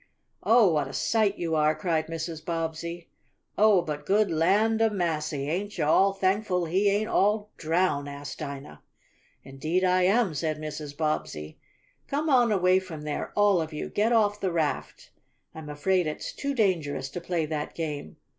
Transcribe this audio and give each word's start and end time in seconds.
"Oh, 0.41 0.73
what 0.73 0.87
a 0.87 0.93
sight 0.93 1.37
you 1.37 1.53
are!" 1.53 1.75
cried 1.75 2.07
Mrs. 2.07 2.43
Bobbsey. 2.43 3.07
"Oh, 3.55 3.83
but 3.83 4.03
good 4.07 4.31
land 4.31 4.81
of 4.81 4.91
massy! 4.93 5.47
Ain't 5.47 5.77
yo' 5.77 5.85
all 5.87 6.11
thankful 6.13 6.65
he 6.65 6.89
ain't 6.89 7.07
all 7.07 7.51
drown?" 7.55 8.07
asked 8.07 8.39
Dinah. 8.39 8.81
"Indeed 9.43 9.83
I 9.83 10.01
am," 10.01 10.33
said 10.33 10.57
Mrs. 10.57 10.97
Bobbsey. 10.97 11.59
"Come 12.07 12.31
on 12.31 12.51
away 12.51 12.79
from 12.79 13.03
there, 13.03 13.31
all 13.35 13.61
of 13.61 13.73
you. 13.73 13.89
Get 13.89 14.11
off 14.11 14.39
the 14.39 14.51
raft! 14.51 15.11
I'm 15.53 15.69
afraid 15.69 16.07
it's 16.07 16.33
too 16.33 16.55
dangerous 16.55 17.07
to 17.09 17.21
play 17.21 17.45
that 17.45 17.75
game. 17.75 18.15